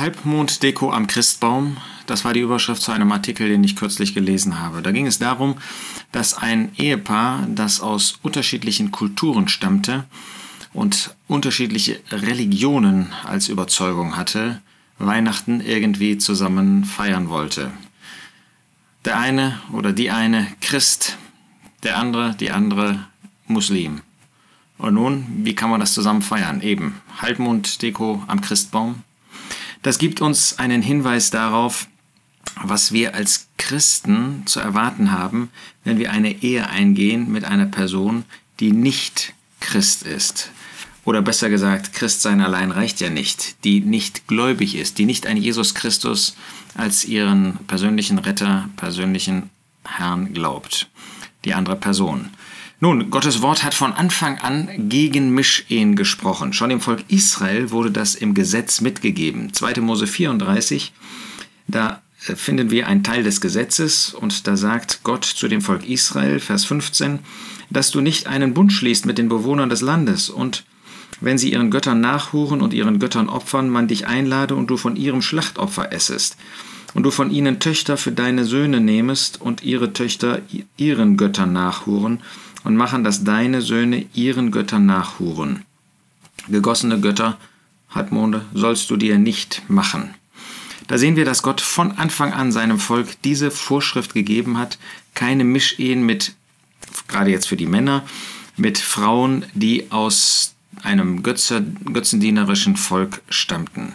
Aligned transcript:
Halbmonddeko 0.00 0.90
am 0.90 1.06
Christbaum, 1.06 1.76
das 2.06 2.24
war 2.24 2.32
die 2.32 2.40
Überschrift 2.40 2.80
zu 2.80 2.90
einem 2.90 3.12
Artikel, 3.12 3.48
den 3.48 3.62
ich 3.62 3.76
kürzlich 3.76 4.14
gelesen 4.14 4.58
habe. 4.58 4.80
Da 4.82 4.92
ging 4.92 5.06
es 5.06 5.18
darum, 5.18 5.56
dass 6.10 6.34
ein 6.34 6.72
Ehepaar, 6.76 7.46
das 7.48 7.80
aus 7.80 8.18
unterschiedlichen 8.22 8.90
Kulturen 8.90 9.48
stammte 9.48 10.06
und 10.72 11.14
unterschiedliche 11.28 12.00
Religionen 12.10 13.12
als 13.24 13.48
Überzeugung 13.48 14.16
hatte, 14.16 14.62
Weihnachten 14.98 15.60
irgendwie 15.60 16.18
zusammen 16.18 16.84
feiern 16.84 17.28
wollte. 17.28 17.70
Der 19.04 19.18
eine 19.18 19.60
oder 19.72 19.92
die 19.92 20.10
eine 20.10 20.46
Christ, 20.60 21.18
der 21.82 21.98
andere, 21.98 22.34
die 22.34 22.50
andere 22.50 23.06
Muslim. 23.46 24.00
Und 24.78 24.94
nun, 24.94 25.26
wie 25.44 25.54
kann 25.54 25.68
man 25.68 25.80
das 25.80 25.92
zusammen 25.92 26.22
feiern? 26.22 26.62
Eben 26.62 27.00
Halbmonddeko 27.20 28.24
am 28.26 28.40
Christbaum. 28.40 29.02
Das 29.82 29.98
gibt 29.98 30.20
uns 30.20 30.58
einen 30.58 30.82
Hinweis 30.82 31.30
darauf, 31.30 31.88
was 32.62 32.92
wir 32.92 33.14
als 33.14 33.48
Christen 33.56 34.42
zu 34.46 34.60
erwarten 34.60 35.12
haben, 35.12 35.50
wenn 35.84 35.98
wir 35.98 36.10
eine 36.10 36.42
Ehe 36.42 36.68
eingehen 36.68 37.30
mit 37.30 37.44
einer 37.44 37.66
Person, 37.66 38.24
die 38.58 38.72
nicht 38.72 39.32
Christ 39.60 40.02
ist. 40.02 40.50
Oder 41.04 41.22
besser 41.22 41.48
gesagt, 41.48 41.94
Christsein 41.94 42.40
allein 42.40 42.70
reicht 42.70 43.00
ja 43.00 43.08
nicht, 43.08 43.64
die 43.64 43.80
nicht 43.80 44.26
gläubig 44.26 44.74
ist, 44.74 44.98
die 44.98 45.06
nicht 45.06 45.26
an 45.26 45.36
Jesus 45.36 45.74
Christus 45.74 46.36
als 46.74 47.04
ihren 47.04 47.58
persönlichen 47.66 48.18
Retter, 48.18 48.68
persönlichen 48.76 49.50
Herrn 49.84 50.34
glaubt. 50.34 50.88
Die 51.44 51.54
andere 51.54 51.76
Person. 51.76 52.28
Nun, 52.82 53.10
Gottes 53.10 53.42
Wort 53.42 53.62
hat 53.62 53.74
von 53.74 53.92
Anfang 53.92 54.38
an 54.38 54.70
gegen 54.88 55.34
Mischehen 55.34 55.96
gesprochen. 55.96 56.54
Schon 56.54 56.70
dem 56.70 56.80
Volk 56.80 57.04
Israel 57.08 57.70
wurde 57.70 57.90
das 57.90 58.14
im 58.14 58.32
Gesetz 58.32 58.80
mitgegeben. 58.80 59.52
2. 59.52 59.82
Mose 59.82 60.06
34, 60.06 60.94
da 61.68 62.00
äh, 62.26 62.36
finden 62.36 62.70
wir 62.70 62.86
einen 62.86 63.04
Teil 63.04 63.22
des 63.22 63.42
Gesetzes 63.42 64.14
und 64.14 64.46
da 64.46 64.56
sagt 64.56 65.00
Gott 65.02 65.26
zu 65.26 65.46
dem 65.46 65.60
Volk 65.60 65.86
Israel, 65.86 66.40
Vers 66.40 66.64
15, 66.64 67.18
dass 67.68 67.90
du 67.90 68.00
nicht 68.00 68.28
einen 68.28 68.54
Bund 68.54 68.72
schließt 68.72 69.04
mit 69.04 69.18
den 69.18 69.28
Bewohnern 69.28 69.68
des 69.68 69.82
Landes 69.82 70.30
und 70.30 70.64
wenn 71.20 71.36
sie 71.36 71.52
ihren 71.52 71.70
Göttern 71.70 72.00
nachhuren 72.00 72.62
und 72.62 72.72
ihren 72.72 72.98
Göttern 72.98 73.28
opfern, 73.28 73.68
man 73.68 73.88
dich 73.88 74.06
einlade 74.06 74.54
und 74.54 74.68
du 74.68 74.78
von 74.78 74.96
ihrem 74.96 75.20
Schlachtopfer 75.20 75.92
essest 75.92 76.38
und 76.94 77.02
du 77.02 77.10
von 77.10 77.30
ihnen 77.30 77.60
Töchter 77.60 77.98
für 77.98 78.10
deine 78.10 78.46
Söhne 78.46 78.80
nehmest 78.80 79.38
und 79.38 79.62
ihre 79.62 79.92
Töchter 79.92 80.40
ihren 80.78 81.18
Göttern 81.18 81.52
nachhuren 81.52 82.22
und 82.64 82.76
machen, 82.76 83.04
dass 83.04 83.24
deine 83.24 83.62
Söhne 83.62 84.06
ihren 84.14 84.50
Göttern 84.50 84.86
nachhuren. 84.86 85.64
Gegossene 86.48 87.00
Götter, 87.00 87.38
Halbmonde, 87.90 88.44
sollst 88.54 88.90
du 88.90 88.96
dir 88.96 89.18
nicht 89.18 89.62
machen. 89.68 90.14
Da 90.86 90.98
sehen 90.98 91.16
wir, 91.16 91.24
dass 91.24 91.42
Gott 91.42 91.60
von 91.60 91.92
Anfang 91.92 92.32
an 92.32 92.50
seinem 92.50 92.78
Volk 92.78 93.22
diese 93.22 93.50
Vorschrift 93.50 94.12
gegeben 94.12 94.58
hat, 94.58 94.78
keine 95.14 95.44
Mischehen 95.44 96.04
mit, 96.04 96.34
gerade 97.06 97.30
jetzt 97.30 97.48
für 97.48 97.56
die 97.56 97.66
Männer, 97.66 98.04
mit 98.56 98.78
Frauen, 98.78 99.44
die 99.54 99.90
aus 99.90 100.54
einem 100.82 101.22
Götze, 101.22 101.64
götzendienerischen 101.92 102.76
Volk 102.76 103.22
stammten. 103.28 103.92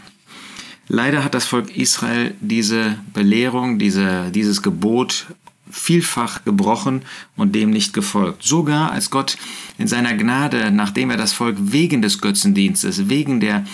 Leider 0.88 1.24
hat 1.24 1.34
das 1.34 1.46
Volk 1.46 1.76
Israel 1.76 2.36
diese 2.42 3.00
Belehrung, 3.14 3.80
diese, 3.80 4.30
dieses 4.32 4.62
Gebot 4.62 5.26
vielfach 5.70 6.44
gebrochen 6.46 7.04
und 7.36 7.56
dem 7.56 7.72
nicht 7.72 7.94
gefolgt. 7.94 8.44
Sogar 8.44 8.92
als 8.92 9.10
Gott 9.10 9.38
in 9.78 9.88
seiner 9.88 10.14
Gnade, 10.14 10.72
nachdem 10.72 11.10
er 11.10 11.18
das 11.18 11.34
Volk 11.34 11.58
wegen 11.60 12.02
des 12.02 12.20
Götzendienstes, 12.22 13.10
wegen 13.10 13.40
der 13.40 13.66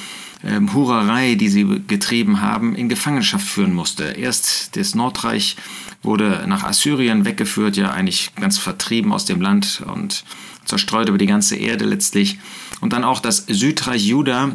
ähm, 0.44 0.74
Hurerei, 0.74 1.36
die 1.36 1.50
sie 1.50 1.82
getrieben 1.88 2.42
haben, 2.42 2.76
in 2.76 2.90
Gefangenschaft 2.90 3.46
führen 3.46 3.74
musste. 3.74 4.06
Erst 4.06 4.76
das 4.76 4.96
Nordreich 4.96 5.58
wurde 6.02 6.46
nach 6.48 6.64
Assyrien 6.64 7.26
weggeführt, 7.26 7.78
ja 7.78 7.92
eigentlich 7.92 8.34
ganz 8.36 8.58
vertrieben 8.58 9.14
aus 9.14 9.26
dem 9.26 9.42
Land 9.42 9.84
und 9.86 10.24
zerstreut 10.66 11.10
über 11.10 11.18
die 11.18 11.28
ganze 11.28 11.56
Erde 11.56 11.86
letztlich. 11.86 12.40
Und 12.80 12.94
dann 12.94 13.04
auch 13.04 13.20
das 13.20 13.46
Südreich 13.48 14.04
Juda 14.06 14.52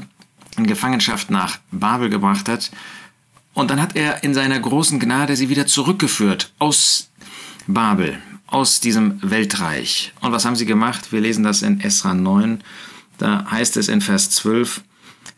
in 0.56 0.66
Gefangenschaft 0.66 1.30
nach 1.30 1.58
Babel 1.70 2.08
gebracht 2.08 2.48
hat. 2.48 2.70
Und 3.56 3.70
dann 3.70 3.80
hat 3.80 3.96
er 3.96 4.22
in 4.22 4.34
seiner 4.34 4.60
großen 4.60 5.00
Gnade 5.00 5.34
sie 5.34 5.48
wieder 5.48 5.66
zurückgeführt 5.66 6.52
aus 6.58 7.08
Babel, 7.66 8.18
aus 8.46 8.80
diesem 8.80 9.18
Weltreich. 9.22 10.12
Und 10.20 10.30
was 10.30 10.44
haben 10.44 10.56
sie 10.56 10.66
gemacht? 10.66 11.10
Wir 11.10 11.22
lesen 11.22 11.42
das 11.42 11.62
in 11.62 11.80
Esra 11.80 12.12
9. 12.12 12.62
Da 13.16 13.50
heißt 13.50 13.78
es 13.78 13.88
in 13.88 14.02
Vers 14.02 14.28
12, 14.28 14.82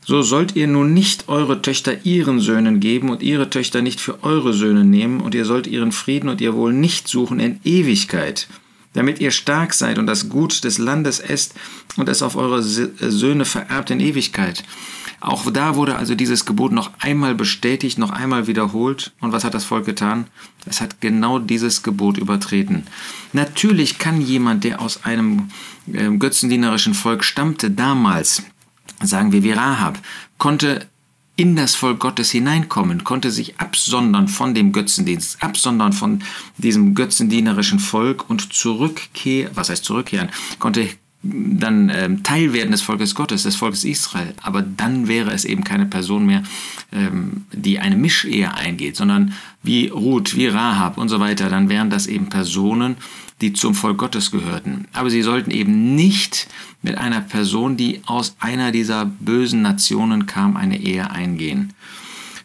so 0.04 0.22
sollt 0.22 0.56
ihr 0.56 0.66
nun 0.66 0.94
nicht 0.94 1.28
eure 1.28 1.62
Töchter 1.62 2.04
ihren 2.04 2.40
Söhnen 2.40 2.80
geben 2.80 3.10
und 3.10 3.22
ihre 3.22 3.50
Töchter 3.50 3.82
nicht 3.82 4.00
für 4.00 4.24
eure 4.24 4.52
Söhne 4.52 4.84
nehmen, 4.84 5.20
und 5.20 5.36
ihr 5.36 5.44
sollt 5.44 5.68
ihren 5.68 5.92
Frieden 5.92 6.28
und 6.28 6.40
ihr 6.40 6.54
Wohl 6.54 6.72
nicht 6.72 7.06
suchen 7.06 7.38
in 7.38 7.60
Ewigkeit, 7.62 8.48
damit 8.94 9.20
ihr 9.20 9.30
stark 9.30 9.74
seid 9.74 9.96
und 9.96 10.06
das 10.06 10.28
Gut 10.28 10.64
des 10.64 10.78
Landes 10.78 11.20
esst 11.20 11.54
und 11.96 12.08
es 12.08 12.22
auf 12.22 12.34
eure 12.34 12.64
Söhne 12.64 13.44
vererbt 13.44 13.90
in 13.90 14.00
Ewigkeit. 14.00 14.64
Auch 15.20 15.50
da 15.50 15.74
wurde 15.74 15.96
also 15.96 16.14
dieses 16.14 16.44
Gebot 16.44 16.72
noch 16.72 16.92
einmal 17.00 17.34
bestätigt, 17.34 17.98
noch 17.98 18.10
einmal 18.10 18.46
wiederholt. 18.46 19.12
Und 19.20 19.32
was 19.32 19.44
hat 19.44 19.54
das 19.54 19.64
Volk 19.64 19.84
getan? 19.84 20.26
Es 20.66 20.80
hat 20.80 21.00
genau 21.00 21.38
dieses 21.38 21.82
Gebot 21.82 22.18
übertreten. 22.18 22.86
Natürlich 23.32 23.98
kann 23.98 24.20
jemand, 24.20 24.64
der 24.64 24.80
aus 24.80 25.04
einem 25.04 25.50
äh, 25.92 26.08
götzendienerischen 26.10 26.94
Volk 26.94 27.24
stammte, 27.24 27.70
damals, 27.70 28.44
sagen 29.02 29.32
wir 29.32 29.42
wie 29.42 29.52
Rahab, 29.52 29.98
konnte 30.38 30.86
in 31.38 31.54
das 31.54 31.76
Volk 31.76 32.00
Gottes 32.00 32.32
hineinkommen, 32.32 33.04
konnte 33.04 33.30
sich 33.30 33.60
absondern 33.60 34.26
von 34.26 34.54
dem 34.54 34.72
Götzendienst, 34.72 35.40
absondern 35.40 35.92
von 35.92 36.22
diesem 36.56 36.94
götzendienerischen 36.94 37.78
Volk 37.78 38.28
und 38.28 38.52
zurückkehren, 38.52 39.52
was 39.54 39.70
heißt 39.70 39.84
zurückkehren, 39.84 40.30
konnte 40.58 40.88
dann 41.22 41.90
ähm, 41.92 42.22
Teil 42.22 42.52
werden 42.52 42.70
des 42.70 42.82
Volkes 42.82 43.14
Gottes, 43.14 43.42
des 43.42 43.56
Volkes 43.56 43.84
Israel. 43.84 44.34
Aber 44.42 44.62
dann 44.62 45.08
wäre 45.08 45.32
es 45.32 45.44
eben 45.44 45.64
keine 45.64 45.86
Person 45.86 46.26
mehr, 46.26 46.42
ähm, 46.92 47.44
die 47.52 47.80
eine 47.80 47.96
Mischehe 47.96 48.54
eingeht, 48.54 48.96
sondern 48.96 49.34
wie 49.62 49.88
Ruth, 49.88 50.36
wie 50.36 50.46
Rahab 50.46 50.96
und 50.96 51.08
so 51.08 51.18
weiter. 51.18 51.48
Dann 51.48 51.68
wären 51.68 51.90
das 51.90 52.06
eben 52.06 52.28
Personen, 52.28 52.96
die 53.40 53.52
zum 53.52 53.74
Volk 53.74 53.98
Gottes 53.98 54.30
gehörten. 54.30 54.86
Aber 54.92 55.10
sie 55.10 55.22
sollten 55.22 55.50
eben 55.50 55.94
nicht 55.96 56.48
mit 56.82 56.98
einer 56.98 57.20
Person, 57.20 57.76
die 57.76 58.00
aus 58.06 58.36
einer 58.38 58.70
dieser 58.70 59.04
bösen 59.04 59.62
Nationen 59.62 60.26
kam, 60.26 60.56
eine 60.56 60.80
Ehe 60.80 61.10
eingehen. 61.10 61.72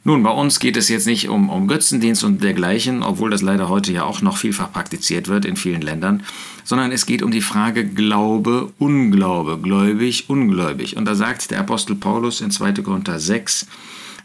Nun, 0.06 0.22
bei 0.22 0.31
uns 0.31 0.59
geht 0.59 0.75
es 0.75 0.90
jetzt 0.90 1.08
nicht 1.08 1.30
um, 1.30 1.50
um 1.50 1.68
Götzendienst 1.68 2.25
und 2.25 2.44
dergleichen, 2.44 3.03
obwohl 3.03 3.30
das 3.30 3.41
leider 3.41 3.69
heute 3.69 3.94
ja 3.94 4.03
auch 4.03 4.22
noch 4.22 4.36
vielfach 4.36 4.69
praktiziert 4.69 5.30
wird 5.30 5.46
in 5.46 5.56
vielen 5.56 5.81
Ländern, 5.81 6.24
sondern 6.66 6.91
es 6.91 7.06
geht 7.06 7.24
um 7.24 7.31
die 7.31 7.41
Frage 7.41 7.86
Glaube, 7.86 8.74
Unglaube, 8.80 9.58
gläubig, 9.59 10.30
ungläubig. 10.30 10.97
Und 10.97 11.06
da 11.06 11.16
sagt 11.16 11.52
der 11.52 11.59
Apostel 11.62 11.96
Paulus 11.96 12.42
in 12.42 12.52
2. 12.52 12.74
Korinther 12.74 13.18
6, 13.18 13.68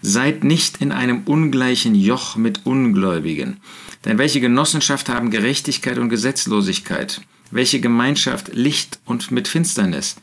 Seid 0.00 0.42
nicht 0.44 0.80
in 0.80 0.92
einem 0.92 1.22
ungleichen 1.24 1.94
Joch 1.94 2.36
mit 2.36 2.66
Ungläubigen. 2.66 3.58
Denn 4.04 4.18
welche 4.18 4.40
Genossenschaft 4.40 5.08
haben 5.08 5.30
Gerechtigkeit 5.30 5.98
und 5.98 6.08
Gesetzlosigkeit? 6.08 7.20
Welche 7.50 7.80
Gemeinschaft 7.80 8.52
Licht 8.52 8.98
und 9.04 9.30
mit 9.30 9.48
Finsternis? 9.48 10.16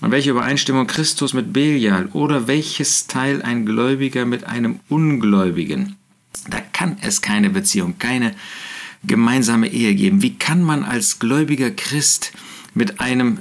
Und 0.00 0.10
welche 0.10 0.30
Übereinstimmung 0.30 0.86
Christus 0.86 1.32
mit 1.32 1.52
Belial 1.52 2.06
oder 2.12 2.46
welches 2.46 3.06
Teil 3.06 3.42
ein 3.42 3.64
Gläubiger 3.64 4.26
mit 4.26 4.44
einem 4.44 4.80
Ungläubigen? 4.88 5.96
Da 6.48 6.60
kann 6.60 6.98
es 7.00 7.22
keine 7.22 7.50
Beziehung, 7.50 7.98
keine 7.98 8.34
gemeinsame 9.04 9.68
Ehe 9.68 9.94
geben. 9.94 10.22
Wie 10.22 10.34
kann 10.34 10.62
man 10.62 10.84
als 10.84 11.18
gläubiger 11.18 11.70
Christ 11.70 12.32
mit 12.74 13.00
einem 13.00 13.40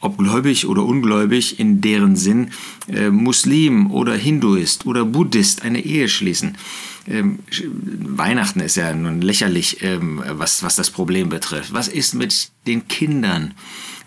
ob 0.00 0.18
gläubig 0.18 0.66
oder 0.66 0.84
ungläubig 0.84 1.58
in 1.58 1.80
deren 1.80 2.16
Sinn, 2.16 2.50
äh, 2.88 3.10
Muslim 3.10 3.90
oder 3.90 4.14
Hinduist 4.14 4.86
oder 4.86 5.04
Buddhist 5.04 5.62
eine 5.62 5.84
Ehe 5.84 6.08
schließen. 6.08 6.56
Ähm, 7.08 7.38
Weihnachten 7.70 8.60
ist 8.60 8.76
ja 8.76 8.92
nun 8.92 9.20
lächerlich, 9.20 9.82
ähm, 9.82 10.22
was, 10.26 10.62
was 10.62 10.76
das 10.76 10.90
Problem 10.90 11.28
betrifft. 11.28 11.72
Was 11.72 11.88
ist 11.88 12.14
mit 12.14 12.50
den 12.66 12.88
Kindern? 12.88 13.54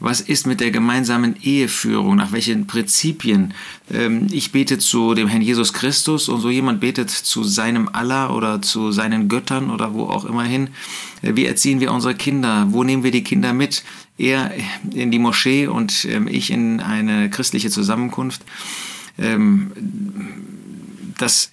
Was 0.01 0.21
ist 0.21 0.47
mit 0.47 0.61
der 0.61 0.71
gemeinsamen 0.71 1.35
Eheführung? 1.41 2.15
Nach 2.15 2.31
welchen 2.31 2.67
Prinzipien? 2.67 3.53
Ähm, 3.91 4.27
ich 4.31 4.51
bete 4.51 4.77
zu 4.79 5.13
dem 5.13 5.27
Herrn 5.27 5.41
Jesus 5.41 5.73
Christus 5.73 6.29
und 6.29 6.41
so 6.41 6.49
jemand 6.49 6.79
betet 6.79 7.09
zu 7.09 7.43
seinem 7.43 7.89
Allah 7.91 8.29
oder 8.29 8.61
zu 8.61 8.91
seinen 8.91 9.27
Göttern 9.27 9.69
oder 9.69 9.93
wo 9.93 10.05
auch 10.05 10.25
immer 10.25 10.43
hin. 10.43 10.69
Äh, 11.21 11.35
wie 11.35 11.45
erziehen 11.45 11.79
wir 11.79 11.91
unsere 11.91 12.15
Kinder? 12.15 12.67
Wo 12.69 12.83
nehmen 12.83 13.03
wir 13.03 13.11
die 13.11 13.23
Kinder 13.23 13.53
mit? 13.53 13.83
Er 14.17 14.51
in 14.93 15.11
die 15.11 15.19
Moschee 15.19 15.67
und 15.67 16.05
ähm, 16.05 16.27
ich 16.27 16.51
in 16.51 16.81
eine 16.81 17.29
christliche 17.29 17.69
Zusammenkunft. 17.69 18.41
Ähm, 19.17 19.71
das 21.17 21.51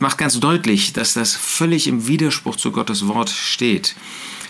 macht 0.00 0.18
ganz 0.18 0.40
deutlich, 0.40 0.92
dass 0.92 1.14
das 1.14 1.34
völlig 1.34 1.86
im 1.86 2.06
Widerspruch 2.06 2.56
zu 2.56 2.72
Gottes 2.72 3.06
Wort 3.06 3.30
steht. 3.30 3.94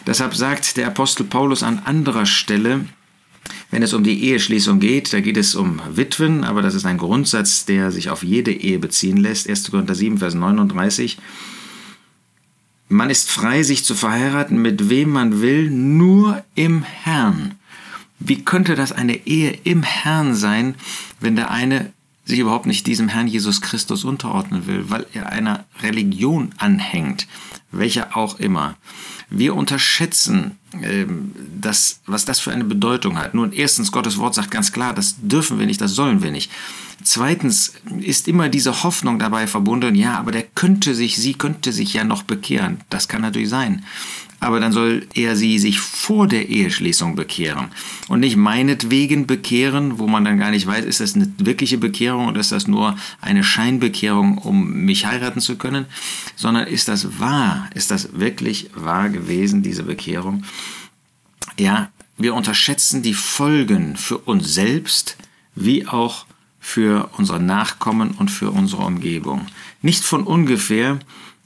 Deshalb 0.07 0.35
sagt 0.35 0.77
der 0.77 0.87
Apostel 0.87 1.25
Paulus 1.25 1.63
an 1.63 1.81
anderer 1.85 2.27
Stelle, 2.27 2.87
Wenn 3.71 3.83
es 3.83 3.93
um 3.93 4.05
die 4.05 4.25
Eheschließung 4.25 4.79
geht, 4.81 5.13
da 5.13 5.21
geht 5.21 5.37
es 5.37 5.55
um 5.55 5.81
Witwen, 5.91 6.45
aber 6.45 6.63
das 6.63 6.75
ist 6.75 6.87
ein 6.87 6.99
Grundsatz, 6.99 7.65
der 7.65 7.91
sich 7.91 8.09
auf 8.09 8.23
jede 8.23 8.53
Ehe 8.53 8.79
beziehen 8.79 9.17
lässt. 9.17 9.49
1. 9.49 9.71
Korinther 9.71 9.95
7, 9.95 10.19
Vers 10.19 10.35
39. 10.35 11.19
Man 12.89 13.11
ist 13.11 13.31
frei, 13.31 13.63
sich 13.63 13.85
zu 13.85 13.95
verheiraten, 13.95 14.63
mit 14.63 14.91
wem 14.91 15.11
man 15.11 15.41
will, 15.41 15.71
nur 15.71 16.45
im 16.55 16.83
Herrn. 16.83 17.57
Wie 18.21 18.45
könnte 18.45 18.77
das 18.77 18.93
eine 18.93 19.27
Ehe 19.27 19.59
im 19.65 19.83
Herrn 19.83 20.35
sein, 20.35 20.77
wenn 21.21 21.35
der 21.35 21.51
eine 21.51 21.93
sich 22.25 22.39
überhaupt 22.39 22.67
nicht 22.67 22.87
diesem 22.87 23.09
Herrn 23.09 23.27
Jesus 23.27 23.61
Christus 23.61 24.05
unterordnen 24.05 24.67
will, 24.67 24.91
weil 24.91 25.07
er 25.13 25.31
einer 25.31 25.65
Religion 25.83 26.51
anhängt, 26.59 27.27
welcher 27.71 28.17
auch 28.17 28.39
immer. 28.39 28.77
Wir 29.31 29.55
unterschätzen 29.55 30.59
das, 31.61 32.01
was 32.07 32.25
das 32.25 32.41
für 32.41 32.53
eine 32.53 32.65
Bedeutung 32.65 33.19
hat. 33.19 33.35
Nun, 33.35 33.53
erstens, 33.53 33.93
Gottes 33.93 34.19
Wort 34.19 34.35
sagt 34.35 34.51
ganz 34.51 34.73
klar, 34.73 34.95
das 34.95 35.17
dürfen 35.21 35.59
wir 35.59 35.67
nicht, 35.67 35.81
das 35.81 35.93
sollen 35.93 36.23
wir 36.23 36.31
nicht. 36.31 36.51
Zweitens 37.03 37.75
ist 38.01 38.29
immer 38.29 38.49
diese 38.49 38.83
Hoffnung 38.83 39.19
dabei 39.19 39.47
verbunden, 39.47 39.95
ja, 39.95 40.19
aber 40.19 40.33
der 40.33 40.43
könnte 40.43 40.95
sich, 40.95 41.17
sie 41.17 41.35
könnte 41.35 41.73
sich 41.73 41.95
ja 41.95 42.05
noch 42.05 42.23
bekehren. 42.23 42.81
Das 42.89 43.09
kann 43.09 43.23
natürlich 43.23 43.49
sein 43.49 43.85
aber 44.45 44.61
dann 44.61 44.73
soll 44.73 45.07
er 45.15 45.37
sie 45.37 45.59
sich 45.59 45.81
vor 45.81 46.29
der 46.29 46.51
Eheschließung 46.51 47.17
bekehren 47.17 47.69
und 48.09 48.21
nicht 48.21 48.37
meinetwegen 48.37 49.27
bekehren, 49.27 49.99
wo 49.99 50.07
man 50.07 50.25
dann 50.25 50.39
gar 50.39 50.51
nicht 50.51 50.67
weiß, 50.67 50.85
ist 50.85 51.01
das 51.01 51.15
eine 51.15 51.33
wirkliche 51.39 51.79
Bekehrung 51.79 52.29
oder 52.29 52.41
ist 52.41 52.53
das 52.53 52.69
nur 52.69 52.95
eine 53.23 53.43
Scheinbekehrung, 53.43 54.37
um 54.37 54.85
mich 54.85 55.07
heiraten 55.07 55.41
zu 55.41 55.57
können, 55.57 55.87
sondern 56.37 56.67
ist 56.67 56.89
das 56.89 57.19
wahr, 57.19 57.71
ist 57.75 57.91
das 57.91 58.19
wirklich 58.19 58.69
wahr 58.75 59.09
gewesen, 59.09 59.63
diese 59.63 59.85
Bekehrung? 59.85 60.45
Ja, 61.59 61.91
wir 62.17 62.35
unterschätzen 62.35 63.03
die 63.03 63.15
Folgen 63.15 63.97
für 63.97 64.19
uns 64.19 64.55
selbst 64.55 65.17
wie 65.55 65.87
auch 65.87 66.27
für 66.59 67.11
unsere 67.17 67.41
Nachkommen 67.41 68.13
und 68.13 68.31
für 68.31 68.51
unsere 68.51 68.83
Umgebung. 68.83 69.47
Nicht 69.83 70.03
von 70.03 70.25
ungefähr 70.25 70.99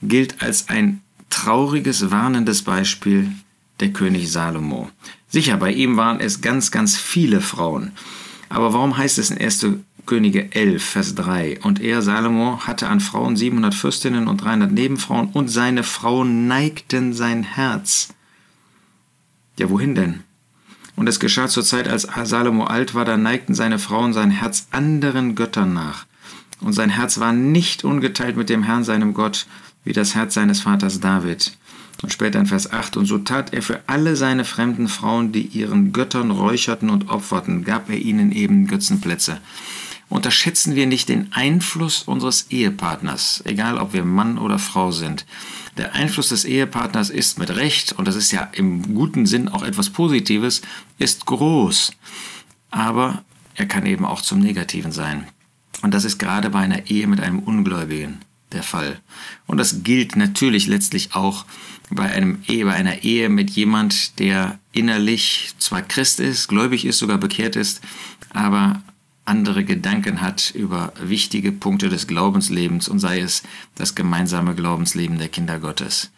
gilt 0.02 0.42
als 0.42 0.68
ein 0.68 1.02
trauriges, 1.28 2.10
warnendes 2.10 2.62
Beispiel 2.62 3.32
der 3.80 3.92
König 3.92 4.30
Salomo. 4.30 4.90
Sicher, 5.28 5.56
bei 5.56 5.72
ihm 5.72 5.96
waren 5.96 6.20
es 6.20 6.40
ganz, 6.40 6.70
ganz 6.70 6.96
viele 6.96 7.40
Frauen. 7.40 7.92
Aber 8.48 8.72
warum 8.72 8.96
heißt 8.96 9.18
es 9.18 9.30
in 9.30 9.38
1. 9.38 9.66
Könige 10.06 10.52
11, 10.52 10.82
Vers 10.82 11.14
3? 11.16 11.60
Und 11.60 11.80
er, 11.80 12.00
Salomo, 12.00 12.60
hatte 12.60 12.88
an 12.88 13.00
Frauen 13.00 13.36
700 13.36 13.74
Fürstinnen 13.74 14.26
und 14.26 14.38
300 14.42 14.72
Nebenfrauen 14.72 15.28
und 15.32 15.48
seine 15.48 15.82
Frauen 15.82 16.46
neigten 16.46 17.12
sein 17.12 17.42
Herz. 17.42 18.08
Ja, 19.58 19.68
wohin 19.70 19.94
denn? 19.94 20.20
Und 20.94 21.08
es 21.08 21.20
geschah 21.20 21.48
zur 21.48 21.64
Zeit, 21.64 21.88
als 21.88 22.08
Salomo 22.24 22.64
alt 22.64 22.94
war, 22.94 23.04
da 23.04 23.16
neigten 23.16 23.54
seine 23.54 23.78
Frauen 23.78 24.12
sein 24.12 24.30
Herz 24.30 24.68
anderen 24.70 25.34
Göttern 25.34 25.72
nach. 25.72 26.06
Und 26.60 26.72
sein 26.72 26.90
Herz 26.90 27.18
war 27.18 27.32
nicht 27.32 27.84
ungeteilt 27.84 28.36
mit 28.36 28.48
dem 28.48 28.62
Herrn, 28.62 28.84
seinem 28.84 29.14
Gott, 29.14 29.46
wie 29.84 29.92
das 29.92 30.14
Herz 30.14 30.34
seines 30.34 30.60
Vaters 30.60 31.00
David. 31.00 31.56
Und 32.02 32.12
später 32.12 32.38
in 32.38 32.46
Vers 32.46 32.72
8, 32.72 32.96
und 32.96 33.06
so 33.06 33.18
tat 33.18 33.52
er 33.52 33.62
für 33.62 33.80
alle 33.88 34.14
seine 34.14 34.44
fremden 34.44 34.88
Frauen, 34.88 35.32
die 35.32 35.42
ihren 35.42 35.92
Göttern 35.92 36.30
räucherten 36.30 36.90
und 36.90 37.10
opferten, 37.10 37.64
gab 37.64 37.90
er 37.90 37.98
ihnen 37.98 38.30
eben 38.30 38.68
Götzenplätze. 38.68 39.40
Unterschätzen 40.08 40.74
wir 40.74 40.86
nicht 40.86 41.08
den 41.08 41.32
Einfluss 41.32 42.02
unseres 42.02 42.46
Ehepartners, 42.50 43.42
egal 43.44 43.78
ob 43.78 43.92
wir 43.92 44.04
Mann 44.04 44.38
oder 44.38 44.58
Frau 44.58 44.90
sind. 44.90 45.26
Der 45.76 45.94
Einfluss 45.94 46.30
des 46.30 46.44
Ehepartners 46.44 47.10
ist 47.10 47.38
mit 47.38 47.50
Recht, 47.50 47.92
und 47.92 48.08
das 48.08 48.16
ist 48.16 48.32
ja 48.32 48.48
im 48.52 48.94
guten 48.94 49.26
Sinn 49.26 49.48
auch 49.48 49.62
etwas 49.62 49.90
Positives, 49.90 50.62
ist 50.98 51.26
groß. 51.26 51.92
Aber 52.70 53.22
er 53.54 53.66
kann 53.66 53.86
eben 53.86 54.04
auch 54.04 54.22
zum 54.22 54.40
Negativen 54.40 54.92
sein. 54.92 55.28
Und 55.82 55.92
das 55.92 56.04
ist 56.04 56.18
gerade 56.18 56.50
bei 56.50 56.60
einer 56.60 56.90
Ehe 56.90 57.06
mit 57.06 57.20
einem 57.20 57.40
Ungläubigen 57.40 58.18
der 58.52 58.62
Fall. 58.62 59.00
Und 59.46 59.58
das 59.58 59.82
gilt 59.82 60.16
natürlich 60.16 60.66
letztlich 60.66 61.14
auch 61.14 61.44
bei, 61.90 62.10
einem 62.10 62.42
Ehe, 62.48 62.64
bei 62.64 62.74
einer 62.74 63.02
Ehe 63.02 63.28
mit 63.28 63.50
jemand, 63.50 64.18
der 64.18 64.58
innerlich 64.72 65.54
zwar 65.58 65.82
Christ 65.82 66.18
ist, 66.20 66.48
gläubig 66.48 66.84
ist, 66.84 66.98
sogar 66.98 67.18
bekehrt 67.18 67.56
ist, 67.56 67.80
aber 68.30 68.82
andere 69.28 69.64
Gedanken 69.64 70.20
hat 70.20 70.50
über 70.54 70.92
wichtige 71.00 71.52
Punkte 71.52 71.88
des 71.88 72.06
Glaubenslebens 72.06 72.88
und 72.88 72.98
sei 72.98 73.20
es 73.20 73.42
das 73.74 73.94
gemeinsame 73.94 74.54
Glaubensleben 74.54 75.18
der 75.18 75.28
Kinder 75.28 75.60
Gottes. 75.60 76.10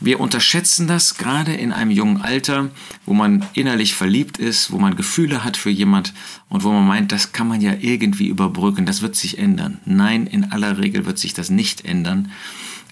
Wir 0.00 0.20
unterschätzen 0.20 0.86
das 0.86 1.16
gerade 1.16 1.54
in 1.54 1.72
einem 1.72 1.90
jungen 1.90 2.20
Alter, 2.20 2.70
wo 3.06 3.14
man 3.14 3.46
innerlich 3.54 3.94
verliebt 3.94 4.38
ist, 4.38 4.70
wo 4.70 4.78
man 4.78 4.96
Gefühle 4.96 5.44
hat 5.44 5.56
für 5.56 5.70
jemand 5.70 6.12
und 6.48 6.62
wo 6.62 6.72
man 6.72 6.86
meint, 6.86 7.12
das 7.12 7.32
kann 7.32 7.48
man 7.48 7.60
ja 7.60 7.74
irgendwie 7.80 8.26
überbrücken, 8.26 8.86
das 8.86 9.02
wird 9.02 9.16
sich 9.16 9.38
ändern. 9.38 9.78
Nein, 9.86 10.26
in 10.26 10.52
aller 10.52 10.78
Regel 10.78 11.06
wird 11.06 11.18
sich 11.18 11.32
das 11.32 11.48
nicht 11.48 11.84
ändern. 11.84 12.32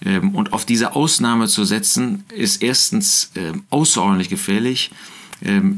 Ähm, 0.03 0.33
und 0.33 0.53
auf 0.53 0.65
diese 0.65 0.95
Ausnahme 0.95 1.47
zu 1.47 1.65
setzen, 1.65 2.23
ist 2.35 2.63
erstens 2.63 3.31
ähm, 3.35 3.63
außerordentlich 3.69 4.29
gefährlich, 4.29 4.89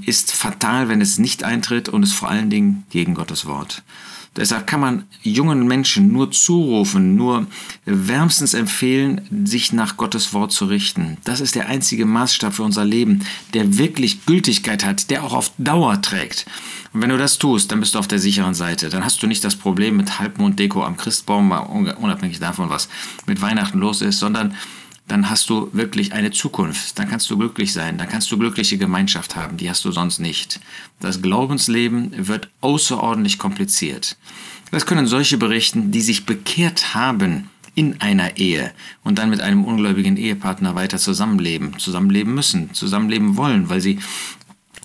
ist 0.05 0.31
fatal, 0.31 0.89
wenn 0.89 1.01
es 1.01 1.17
nicht 1.17 1.43
eintritt 1.43 1.89
und 1.89 2.03
ist 2.03 2.13
vor 2.13 2.29
allen 2.29 2.49
Dingen 2.49 2.85
gegen 2.89 3.15
Gottes 3.15 3.45
Wort. 3.45 3.83
Deshalb 4.35 4.67
kann 4.67 4.81
man 4.81 5.05
jungen 5.21 5.65
Menschen 5.65 6.11
nur 6.11 6.29
zurufen, 6.29 7.15
nur 7.15 7.47
wärmstens 7.85 8.53
empfehlen, 8.53 9.45
sich 9.45 9.71
nach 9.71 9.95
Gottes 9.95 10.33
Wort 10.33 10.51
zu 10.51 10.65
richten. 10.65 11.17
Das 11.23 11.39
ist 11.39 11.55
der 11.55 11.67
einzige 11.67 12.05
Maßstab 12.05 12.53
für 12.53 12.63
unser 12.63 12.83
Leben, 12.83 13.25
der 13.53 13.77
wirklich 13.77 14.25
Gültigkeit 14.25 14.83
hat, 14.83 15.09
der 15.09 15.23
auch 15.23 15.31
auf 15.31 15.53
Dauer 15.57 16.01
trägt. 16.01 16.45
Und 16.91 17.01
wenn 17.01 17.11
du 17.11 17.17
das 17.17 17.37
tust, 17.37 17.71
dann 17.71 17.79
bist 17.79 17.95
du 17.95 17.99
auf 17.99 18.09
der 18.09 18.19
sicheren 18.19 18.53
Seite. 18.53 18.89
Dann 18.89 19.05
hast 19.05 19.23
du 19.23 19.27
nicht 19.27 19.43
das 19.43 19.55
Problem 19.55 19.95
mit 19.95 20.19
Halbmonddeko 20.19 20.83
am 20.83 20.97
Christbaum, 20.97 21.51
unabhängig 21.51 22.39
davon, 22.39 22.69
was 22.69 22.89
mit 23.25 23.41
Weihnachten 23.41 23.79
los 23.79 24.01
ist, 24.01 24.19
sondern 24.19 24.53
dann 25.07 25.29
hast 25.29 25.49
du 25.49 25.69
wirklich 25.71 26.13
eine 26.13 26.31
Zukunft. 26.31 26.97
Dann 26.97 27.07
kannst 27.09 27.29
du 27.29 27.37
glücklich 27.37 27.73
sein. 27.73 27.97
Dann 27.97 28.09
kannst 28.09 28.31
du 28.31 28.37
glückliche 28.37 28.77
Gemeinschaft 28.77 29.35
haben. 29.35 29.57
Die 29.57 29.69
hast 29.69 29.85
du 29.85 29.91
sonst 29.91 30.19
nicht. 30.19 30.59
Das 30.99 31.21
Glaubensleben 31.21 32.27
wird 32.27 32.49
außerordentlich 32.61 33.37
kompliziert. 33.37 34.17
Das 34.71 34.85
können 34.85 35.05
solche 35.05 35.37
berichten, 35.37 35.91
die 35.91 36.01
sich 36.01 36.25
bekehrt 36.25 36.95
haben 36.95 37.49
in 37.75 38.01
einer 38.01 38.37
Ehe 38.37 38.71
und 39.03 39.19
dann 39.19 39.29
mit 39.29 39.41
einem 39.41 39.65
ungläubigen 39.65 40.17
Ehepartner 40.17 40.75
weiter 40.75 40.97
zusammenleben, 40.97 41.77
zusammenleben 41.77 42.33
müssen, 42.33 42.73
zusammenleben 42.73 43.37
wollen, 43.37 43.69
weil 43.69 43.81
sie 43.81 43.99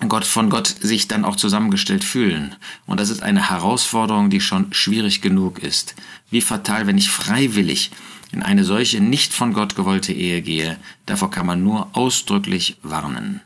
Gott 0.09 0.25
von 0.25 0.49
Gott 0.49 0.67
sich 0.67 1.09
dann 1.09 1.25
auch 1.25 1.37
zusammengestellt 1.37 2.05
fühlen. 2.05 2.57
Und 2.87 3.01
das 3.01 3.11
ist 3.11 3.23
eine 3.23 3.51
Herausforderung, 3.51 4.31
die 4.31 4.41
schon 4.41 4.73
schwierig 4.73 5.21
genug 5.21 5.59
ist. 5.59 5.95
Wie 6.31 6.41
fatal, 6.41 6.87
wenn 6.87 6.99
ich 6.99 7.11
freiwillig 7.11 7.91
in 8.33 8.43
eine 8.43 8.65
solche 8.65 9.01
nicht 9.01 9.33
von 9.33 9.53
Gott 9.53 9.77
gewollte 9.77 10.13
Ehe 10.13 10.41
gehe, 10.43 10.79
davor 11.07 11.31
kann 11.31 11.47
man 11.47 11.63
nur 11.63 11.89
ausdrücklich 11.97 12.77
warnen. 12.83 13.41